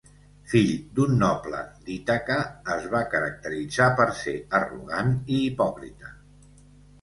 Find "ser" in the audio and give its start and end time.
4.23-4.35